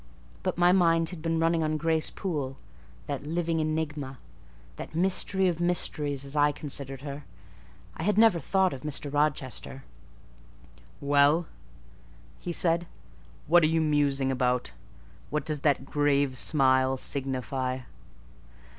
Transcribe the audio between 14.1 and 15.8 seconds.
about? What does